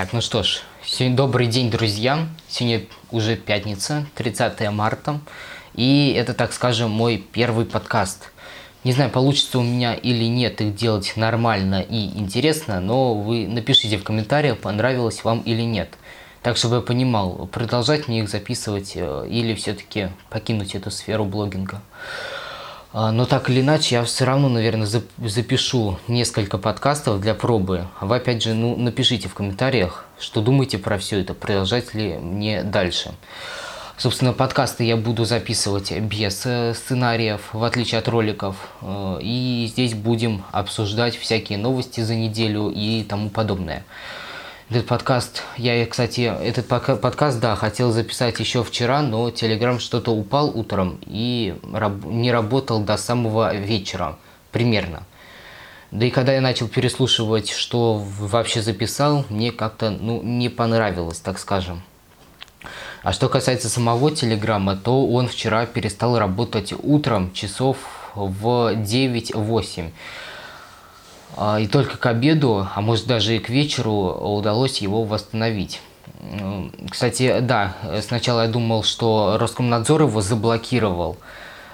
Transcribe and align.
Так, 0.00 0.14
ну 0.14 0.22
что 0.22 0.42
ж, 0.42 0.62
сегодня 0.82 1.14
добрый 1.14 1.46
день, 1.46 1.70
друзья. 1.70 2.26
Сегодня 2.48 2.86
уже 3.10 3.36
пятница, 3.36 4.06
30 4.14 4.70
марта. 4.70 5.20
И 5.74 6.14
это, 6.16 6.32
так 6.32 6.54
скажем, 6.54 6.90
мой 6.90 7.18
первый 7.18 7.66
подкаст. 7.66 8.32
Не 8.82 8.92
знаю, 8.92 9.10
получится 9.10 9.58
у 9.58 9.62
меня 9.62 9.92
или 9.92 10.24
нет 10.24 10.62
их 10.62 10.74
делать 10.74 11.12
нормально 11.16 11.82
и 11.82 12.18
интересно, 12.18 12.80
но 12.80 13.12
вы 13.12 13.46
напишите 13.46 13.98
в 13.98 14.02
комментариях, 14.02 14.56
понравилось 14.60 15.22
вам 15.22 15.40
или 15.40 15.60
нет. 15.60 15.90
Так, 16.40 16.56
чтобы 16.56 16.76
я 16.76 16.80
понимал, 16.80 17.46
продолжать 17.52 18.08
мне 18.08 18.20
их 18.20 18.30
записывать 18.30 18.92
э, 18.94 19.26
или 19.28 19.54
все-таки 19.54 20.08
покинуть 20.30 20.74
эту 20.74 20.90
сферу 20.90 21.26
блогинга. 21.26 21.82
А, 22.92 23.12
но 23.12 23.24
так 23.24 23.48
или 23.48 23.60
иначе, 23.60 23.96
я 23.96 24.04
все 24.04 24.24
равно, 24.24 24.48
наверное, 24.48 24.88
запишу 25.18 25.98
несколько 26.08 26.58
подкастов 26.58 27.20
для 27.20 27.34
пробы. 27.34 27.86
Вы, 28.00 28.16
опять 28.16 28.42
же, 28.42 28.54
ну, 28.54 28.76
напишите 28.76 29.28
в 29.28 29.34
комментариях, 29.34 30.06
что 30.18 30.40
думаете 30.40 30.78
про 30.78 30.98
все 30.98 31.20
это, 31.20 31.34
продолжать 31.34 31.94
ли 31.94 32.14
мне 32.18 32.64
дальше. 32.64 33.12
Собственно, 33.96 34.32
подкасты 34.32 34.84
я 34.84 34.96
буду 34.96 35.24
записывать 35.26 35.92
без 35.92 36.46
э, 36.46 36.72
сценариев, 36.74 37.50
в 37.52 37.62
отличие 37.62 37.98
от 37.98 38.08
роликов. 38.08 38.56
Э, 38.80 39.18
и 39.20 39.66
здесь 39.70 39.92
будем 39.92 40.42
обсуждать 40.52 41.16
всякие 41.16 41.58
новости 41.58 42.00
за 42.00 42.14
неделю 42.14 42.72
и 42.74 43.04
тому 43.04 43.28
подобное. 43.28 43.84
Этот 44.70 44.86
подкаст, 44.86 45.42
я, 45.56 45.84
кстати, 45.84 46.20
этот 46.20 46.68
подкаст, 46.68 47.40
да, 47.40 47.56
хотел 47.56 47.90
записать 47.90 48.38
еще 48.38 48.62
вчера, 48.62 49.02
но 49.02 49.28
Telegram 49.28 49.80
что-то 49.80 50.12
упал 50.12 50.56
утром 50.56 51.00
и 51.06 51.56
не 52.04 52.30
работал 52.30 52.78
до 52.78 52.96
самого 52.96 53.52
вечера, 53.52 54.16
примерно. 54.52 55.02
Да 55.90 56.06
и 56.06 56.10
когда 56.10 56.34
я 56.34 56.40
начал 56.40 56.68
переслушивать, 56.68 57.50
что 57.50 57.96
вообще 57.96 58.62
записал, 58.62 59.24
мне 59.28 59.50
как-то, 59.50 59.90
ну, 59.90 60.22
не 60.22 60.48
понравилось, 60.48 61.18
так 61.18 61.40
скажем. 61.40 61.82
А 63.02 63.12
что 63.12 63.28
касается 63.28 63.68
самого 63.68 64.12
Телеграма, 64.12 64.76
то 64.76 65.04
он 65.04 65.26
вчера 65.26 65.66
перестал 65.66 66.16
работать 66.16 66.72
утром 66.80 67.32
часов 67.32 67.76
в 68.14 68.72
9-8. 68.76 69.90
А, 71.36 71.58
и 71.60 71.66
только 71.66 71.96
к 71.96 72.06
обеду, 72.06 72.66
а 72.74 72.80
может 72.80 73.06
даже 73.06 73.36
и 73.36 73.38
к 73.38 73.48
вечеру 73.48 73.92
удалось 73.92 74.78
его 74.78 75.04
восстановить. 75.04 75.80
Кстати, 76.90 77.40
да, 77.40 77.74
сначала 78.02 78.42
я 78.42 78.48
думал, 78.48 78.82
что 78.82 79.36
Роскомнадзор 79.38 80.02
его 80.02 80.20
заблокировал 80.20 81.16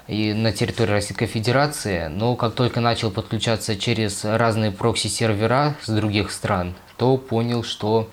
и 0.07 0.33
на 0.33 0.53
территории 0.53 0.91
Российской 0.91 1.25
Федерации, 1.25 2.07
но 2.07 2.35
как 2.35 2.53
только 2.53 2.79
начал 2.79 3.11
подключаться 3.11 3.75
через 3.75 4.23
разные 4.23 4.71
прокси-сервера 4.71 5.75
с 5.83 5.89
других 5.89 6.31
стран, 6.31 6.75
то 6.97 7.17
понял, 7.17 7.63
что 7.63 8.09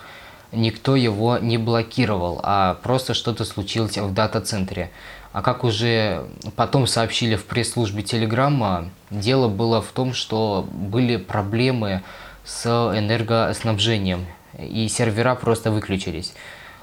никто 0.55 0.97
его 0.97 1.39
не 1.39 1.59
блокировал, 1.59 2.41
а 2.43 2.75
просто 2.83 3.15
что-то 3.15 3.45
случилось 3.45 3.97
в 3.99 4.13
дата-центре. 4.13 4.91
А 5.33 5.43
как 5.43 5.65
уже 5.65 6.25
потом 6.55 6.87
сообщили 6.87 7.35
в 7.37 7.45
пресс-службе 7.45 8.03
Телеграма, 8.03 8.91
дело 9.11 9.49
было 9.49 9.83
в 9.83 9.91
том, 9.91 10.15
что 10.15 10.67
были 10.71 11.17
проблемы 11.17 12.03
с 12.45 12.67
энергоснабжением, 12.67 14.27
и 14.59 14.87
сервера 14.89 15.35
просто 15.35 15.71
выключились. 15.73 16.35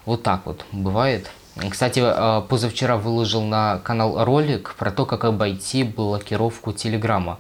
Вот 0.05 0.23
так 0.23 0.45
вот 0.45 0.65
бывает. 0.71 1.31
Кстати, 1.69 2.01
э, 2.03 2.41
позавчера 2.47 2.97
выложил 2.97 3.41
на 3.41 3.79
канал 3.79 4.23
ролик 4.25 4.75
про 4.77 4.91
то, 4.91 5.05
как 5.05 5.23
обойти 5.25 5.83
блокировку 5.83 6.73
Телеграма. 6.73 7.39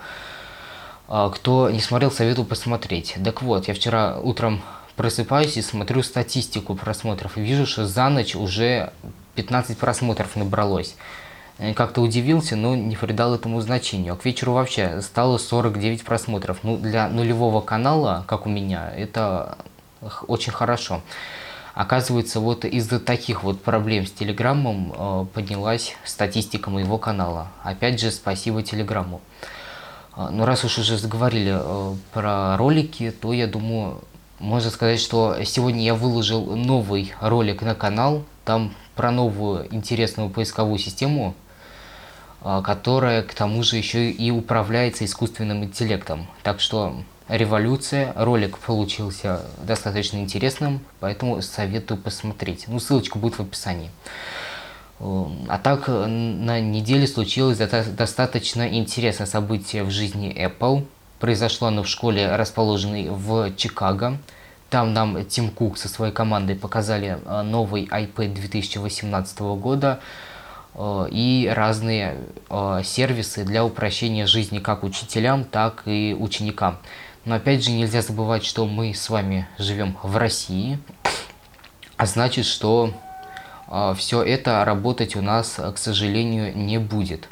Кто 1.07 1.69
не 1.69 1.81
смотрел, 1.81 2.09
советую 2.09 2.45
посмотреть. 2.45 3.17
Так 3.21 3.41
вот, 3.41 3.67
я 3.67 3.73
вчера 3.73 4.17
утром 4.17 4.61
просыпаюсь 5.01 5.57
и 5.57 5.63
смотрю 5.63 6.03
статистику 6.03 6.75
просмотров. 6.75 7.35
Вижу, 7.35 7.65
что 7.65 7.87
за 7.87 8.07
ночь 8.09 8.35
уже 8.35 8.93
15 9.33 9.75
просмотров 9.75 10.35
набралось. 10.35 10.95
Как-то 11.75 12.01
удивился, 12.01 12.55
но 12.55 12.75
не 12.75 12.95
придал 12.95 13.33
этому 13.33 13.61
значению. 13.61 14.13
А 14.13 14.15
к 14.15 14.25
вечеру 14.25 14.53
вообще 14.53 15.01
стало 15.01 15.39
49 15.39 16.03
просмотров. 16.03 16.59
Ну, 16.61 16.77
для 16.77 17.09
нулевого 17.09 17.61
канала, 17.61 18.25
как 18.27 18.45
у 18.45 18.49
меня, 18.49 18.91
это 18.95 19.57
очень 20.27 20.51
хорошо. 20.51 21.01
Оказывается, 21.73 22.39
вот 22.39 22.63
из-за 22.63 22.99
таких 22.99 23.41
вот 23.41 23.59
проблем 23.59 24.05
с 24.05 24.11
Телеграммом 24.11 24.93
э, 24.95 25.25
поднялась 25.33 25.95
статистика 26.05 26.69
моего 26.69 26.99
канала. 26.99 27.47
Опять 27.63 27.99
же, 27.99 28.11
спасибо 28.11 28.61
Телеграмму. 28.61 29.19
Э, 30.15 30.29
ну, 30.31 30.45
раз 30.45 30.63
уж 30.63 30.77
уже 30.77 30.99
заговорили 30.99 31.57
э, 31.59 31.95
про 32.13 32.55
ролики, 32.57 33.09
то 33.09 33.33
я 33.33 33.47
думаю, 33.47 34.01
можно 34.41 34.71
сказать, 34.71 34.99
что 34.99 35.37
сегодня 35.45 35.83
я 35.83 35.93
выложил 35.93 36.55
новый 36.55 37.13
ролик 37.21 37.61
на 37.61 37.75
канал. 37.75 38.23
Там 38.43 38.73
про 38.95 39.11
новую 39.11 39.73
интересную 39.73 40.29
поисковую 40.29 40.79
систему, 40.79 41.35
а, 42.41 42.61
которая 42.61 43.21
к 43.21 43.33
тому 43.33 43.63
же 43.63 43.77
еще 43.77 44.09
и 44.09 44.31
управляется 44.31 45.05
искусственным 45.05 45.63
интеллектом. 45.63 46.27
Так 46.41 46.59
что 46.59 46.95
революция, 47.29 48.13
ролик 48.15 48.57
получился 48.57 49.45
достаточно 49.63 50.17
интересным, 50.17 50.81
поэтому 50.99 51.41
советую 51.41 51.99
посмотреть. 51.99 52.65
Ну, 52.67 52.79
ссылочка 52.79 53.19
будет 53.19 53.35
в 53.35 53.41
описании. 53.41 53.91
А 54.99 55.59
так, 55.63 55.87
на 55.87 56.59
неделе 56.59 57.07
случилось 57.07 57.57
достаточно 57.57 58.67
интересное 58.67 59.25
событие 59.25 59.83
в 59.83 59.89
жизни 59.89 60.35
Apple. 60.35 60.85
Произошло 61.21 61.67
оно 61.67 61.83
в 61.83 61.87
школе, 61.87 62.35
расположенной 62.35 63.09
в 63.11 63.55
Чикаго. 63.55 64.17
Там 64.71 64.91
нам 64.91 65.23
Тим 65.25 65.51
Кук 65.51 65.77
со 65.77 65.87
своей 65.87 66.11
командой 66.11 66.55
показали 66.55 67.19
э, 67.23 67.41
новый 67.43 67.85
iPad 67.85 68.33
2018 68.33 69.39
года 69.39 69.99
э, 70.73 71.07
и 71.11 71.47
разные 71.55 72.17
э, 72.49 72.81
сервисы 72.83 73.43
для 73.43 73.63
упрощения 73.63 74.25
жизни 74.25 74.57
как 74.57 74.83
учителям, 74.83 75.43
так 75.43 75.83
и 75.85 76.17
ученикам. 76.19 76.79
Но 77.25 77.35
опять 77.35 77.63
же 77.63 77.69
нельзя 77.69 78.01
забывать, 78.01 78.43
что 78.43 78.65
мы 78.65 78.95
с 78.95 79.07
вами 79.07 79.47
живем 79.59 79.95
в 80.01 80.17
России, 80.17 80.79
а 81.97 82.07
значит, 82.07 82.47
что 82.47 82.95
все 83.95 84.23
это 84.23 84.65
работать 84.65 85.15
у 85.15 85.21
нас, 85.21 85.59
к 85.75 85.77
сожалению, 85.77 86.57
не 86.57 86.79
будет. 86.79 87.29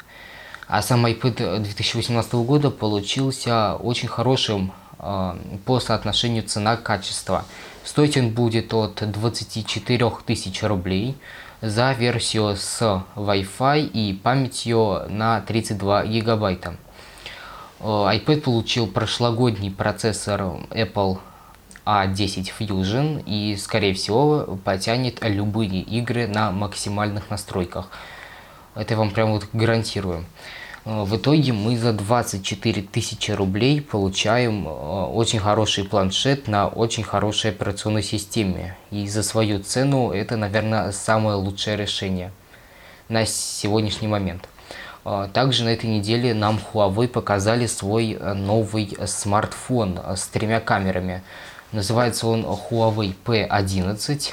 А 0.70 0.82
сам 0.82 1.04
iPad 1.06 1.60
2018 1.60 2.32
года 2.34 2.70
получился 2.70 3.74
очень 3.74 4.08
хорошим 4.08 4.72
Э, 5.02 5.34
по 5.64 5.80
соотношению 5.80 6.42
цена-качество. 6.42 7.44
Стоить 7.84 8.16
он 8.16 8.30
будет 8.30 8.74
от 8.74 9.02
24 9.10 10.10
тысяч 10.26 10.62
рублей 10.62 11.16
за 11.62 11.92
версию 11.92 12.56
с 12.56 13.02
Wi-Fi 13.16 13.86
и 13.86 14.12
памятью 14.12 15.06
на 15.08 15.40
32 15.40 16.04
гигабайта. 16.04 16.76
Э, 17.80 17.84
iPad 17.84 18.42
получил 18.42 18.86
прошлогодний 18.86 19.70
процессор 19.70 20.42
Apple 20.70 21.18
A10 21.86 22.52
Fusion 22.58 23.22
и, 23.24 23.56
скорее 23.56 23.94
всего, 23.94 24.58
потянет 24.64 25.18
любые 25.22 25.80
игры 25.80 26.26
на 26.26 26.50
максимальных 26.50 27.30
настройках. 27.30 27.88
Это 28.74 28.96
вам 28.96 29.10
прям 29.10 29.32
вот 29.32 29.46
гарантирую. 29.52 30.24
Э, 30.84 31.02
в 31.02 31.16
итоге 31.16 31.52
мы 31.52 31.76
за 31.76 31.92
24 31.92 32.82
тысячи 32.82 33.30
рублей 33.32 33.80
получаем 33.80 34.66
э, 34.66 34.70
очень 34.70 35.38
хороший 35.40 35.84
планшет 35.84 36.48
на 36.48 36.68
очень 36.68 37.02
хорошей 37.02 37.50
операционной 37.50 38.02
системе. 38.02 38.76
И 38.90 39.06
за 39.08 39.22
свою 39.22 39.60
цену 39.60 40.12
это, 40.12 40.36
наверное, 40.36 40.92
самое 40.92 41.36
лучшее 41.36 41.76
решение 41.76 42.32
на 43.08 43.26
сегодняшний 43.26 44.08
момент. 44.08 44.48
Э, 45.04 45.28
также 45.32 45.64
на 45.64 45.70
этой 45.70 45.90
неделе 45.90 46.32
нам 46.32 46.60
Huawei 46.72 47.08
показали 47.08 47.66
свой 47.66 48.18
новый 48.20 48.96
смартфон 49.06 49.98
с 50.16 50.26
тремя 50.28 50.60
камерами. 50.60 51.22
Называется 51.72 52.26
он 52.26 52.44
Huawei 52.44 53.14
P11. 53.24 54.32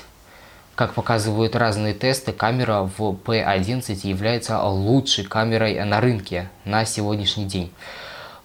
Как 0.78 0.94
показывают 0.94 1.56
разные 1.56 1.96
тесты, 1.96 2.32
камера 2.32 2.84
в 2.84 3.00
P11 3.00 4.08
является 4.08 4.62
лучшей 4.62 5.24
камерой 5.26 5.84
на 5.84 6.00
рынке 6.00 6.52
на 6.66 6.86
сегодняшний 6.86 7.46
день. 7.46 7.74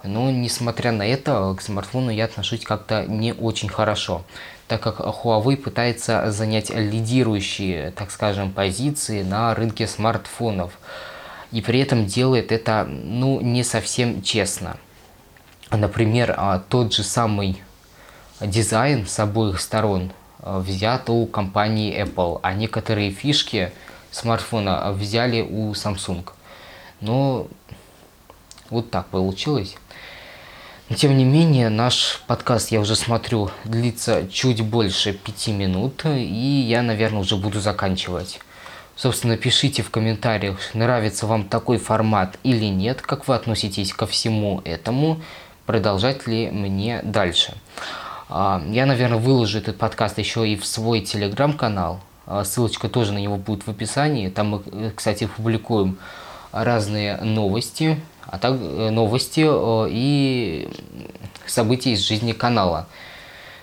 Но 0.02 0.30
несмотря 0.30 0.92
на 0.92 1.02
это, 1.02 1.54
к 1.54 1.60
смартфону 1.60 2.08
я 2.10 2.24
отношусь 2.24 2.64
как-то 2.64 3.04
не 3.04 3.34
очень 3.34 3.68
хорошо, 3.68 4.22
так 4.66 4.80
как 4.80 5.00
Huawei 5.00 5.58
пытается 5.58 6.32
занять 6.32 6.70
лидирующие, 6.70 7.90
так 7.90 8.10
скажем, 8.10 8.50
позиции 8.50 9.22
на 9.22 9.54
рынке 9.54 9.86
смартфонов. 9.86 10.72
И 11.50 11.60
при 11.60 11.80
этом 11.80 12.06
делает 12.06 12.50
это, 12.50 12.88
ну, 12.88 13.42
не 13.42 13.62
совсем 13.62 14.22
честно. 14.22 14.78
Например, 15.70 16.34
а, 16.38 16.62
тот 16.66 16.94
же 16.94 17.02
самый 17.02 17.62
дизайн 18.40 19.06
с 19.06 19.18
обоих 19.18 19.60
сторон 19.60 20.12
взято 20.42 21.12
у 21.12 21.26
компании 21.26 22.02
Apple, 22.02 22.40
а 22.42 22.52
некоторые 22.52 23.10
фишки 23.10 23.72
смартфона 24.10 24.92
взяли 24.92 25.40
у 25.42 25.72
Samsung. 25.72 26.28
Но 27.00 27.46
вот 28.70 28.90
так 28.90 29.06
получилось. 29.06 29.76
Тем 30.96 31.16
не 31.16 31.24
менее, 31.24 31.70
наш 31.70 32.20
подкаст, 32.26 32.70
я 32.70 32.80
уже 32.80 32.96
смотрю, 32.96 33.50
длится 33.64 34.28
чуть 34.28 34.60
больше 34.60 35.14
пяти 35.14 35.52
минут, 35.52 36.04
и 36.04 36.66
я, 36.68 36.82
наверное, 36.82 37.20
уже 37.20 37.36
буду 37.36 37.60
заканчивать. 37.60 38.40
Собственно, 38.94 39.38
пишите 39.38 39.82
в 39.82 39.90
комментариях, 39.90 40.74
нравится 40.74 41.26
вам 41.26 41.44
такой 41.44 41.78
формат 41.78 42.38
или 42.42 42.66
нет, 42.66 43.00
как 43.00 43.26
вы 43.26 43.34
относитесь 43.34 43.92
ко 43.94 44.06
всему 44.06 44.60
этому, 44.64 45.22
продолжать 45.64 46.26
ли 46.26 46.50
мне 46.50 47.00
дальше. 47.02 47.54
А, 48.34 48.62
я, 48.66 48.86
наверное, 48.86 49.18
выложу 49.18 49.58
этот 49.58 49.76
подкаст 49.76 50.16
еще 50.18 50.48
и 50.48 50.56
в 50.56 50.64
свой 50.64 51.02
телеграм-канал. 51.02 52.00
А, 52.26 52.44
ссылочка 52.44 52.88
тоже 52.88 53.12
на 53.12 53.18
него 53.18 53.36
будет 53.36 53.66
в 53.66 53.68
описании. 53.68 54.30
Там 54.30 54.48
мы, 54.48 54.62
э, 54.72 54.90
кстати, 54.96 55.26
публикуем 55.36 55.98
разные 56.50 57.18
новости, 57.18 58.00
а 58.26 58.38
так 58.38 58.54
э, 58.58 58.88
новости 58.88 59.46
и 59.46 60.66
события 61.46 61.92
из 61.92 62.00
жизни 62.00 62.32
канала. 62.32 62.86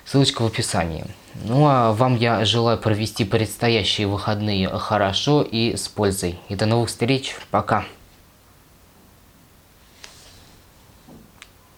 Ссылочка 0.06 0.44
в 0.44 0.46
описании. 0.46 1.06
Ну 1.46 1.66
а 1.68 1.92
вам 1.94 2.16
я 2.16 2.46
желаю 2.46 2.78
провести 2.78 3.26
предстоящие 3.26 4.06
выходные 4.06 4.70
хорошо 4.70 5.42
и 5.42 5.76
с 5.76 5.88
пользой. 5.88 6.38
И 6.48 6.56
до 6.56 6.68
новых 6.68 6.90
встреч. 6.90 7.36
Пока. 7.50 7.86